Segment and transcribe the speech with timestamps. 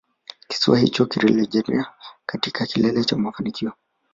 [0.49, 1.85] Kisiwa hicho kilirejea
[2.25, 3.71] katika kilele cha mafanikio